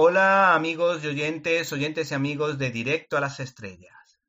[0.00, 4.20] Hola amigos y oyentes, oyentes y amigos de Directo a las Estrellas.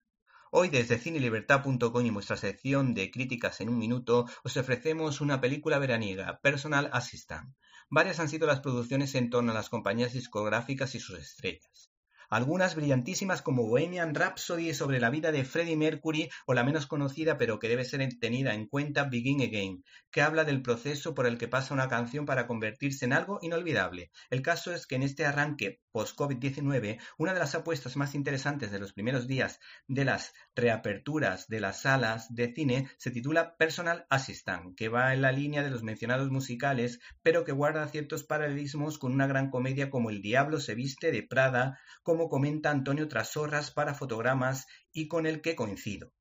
[0.49, 5.77] Hoy desde cinelibertad.com y nuestra sección de críticas en un minuto os ofrecemos una película
[5.77, 7.53] veraniega, Personal Assistant.
[7.87, 11.91] Varias han sido las producciones en torno a las compañías discográficas y sus estrellas
[12.29, 17.37] algunas brillantísimas como Bohemian Rhapsody sobre la vida de Freddie Mercury o la menos conocida
[17.37, 21.37] pero que debe ser tenida en cuenta Begin Again, que habla del proceso por el
[21.37, 24.11] que pasa una canción para convertirse en algo inolvidable.
[24.29, 28.79] El caso es que en este arranque post-COVID-19, una de las apuestas más interesantes de
[28.79, 34.75] los primeros días de las reaperturas de las salas de cine se titula Personal Assistant,
[34.75, 39.11] que va en la línea de los mencionados musicales, pero que guarda ciertos paralelismos con
[39.11, 43.93] una gran comedia como El Diablo se viste de Prada, como comenta Antonio Trasorras para
[43.93, 46.11] Fotogramas y con el que coincido.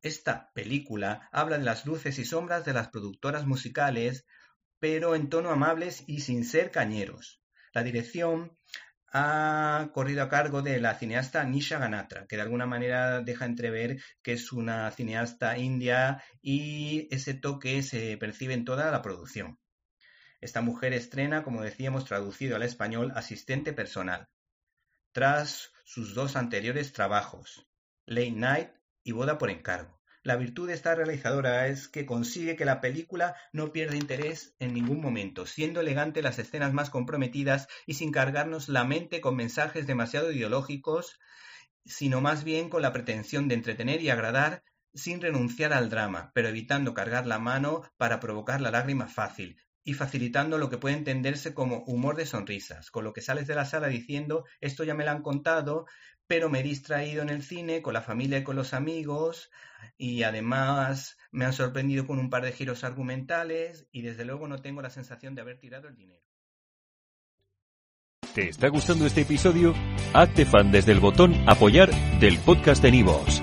[0.00, 4.24] Esta película habla de las luces y sombras de las productoras musicales,
[4.78, 7.42] pero en tono amables y sin ser cañeros.
[7.72, 8.56] La dirección
[9.12, 14.00] ha corrido a cargo de la cineasta Nisha Ganatra, que de alguna manera deja entrever
[14.22, 19.58] que es una cineasta india y ese toque se percibe en toda la producción.
[20.40, 24.28] Esta mujer estrena, como decíamos, traducido al español, asistente personal
[25.18, 27.66] tras sus dos anteriores trabajos,
[28.06, 28.68] Late Night
[29.02, 30.00] y Boda por encargo.
[30.22, 34.74] La virtud de esta realizadora es que consigue que la película no pierda interés en
[34.74, 39.88] ningún momento, siendo elegante las escenas más comprometidas y sin cargarnos la mente con mensajes
[39.88, 41.18] demasiado ideológicos,
[41.84, 44.62] sino más bien con la pretensión de entretener y agradar
[44.94, 49.94] sin renunciar al drama, pero evitando cargar la mano para provocar la lágrima fácil, y
[49.94, 53.64] facilitando lo que puede entenderse como humor de sonrisas, con lo que sales de la
[53.64, 55.86] sala diciendo esto ya me lo han contado,
[56.26, 59.50] pero me he distraído en el cine con la familia y con los amigos
[59.96, 64.60] y además me han sorprendido con un par de giros argumentales y desde luego no
[64.60, 66.22] tengo la sensación de haber tirado el dinero.
[68.34, 69.72] ¿Te está gustando este episodio?
[70.12, 73.42] Hazte fan desde el botón apoyar del podcast de Nivos.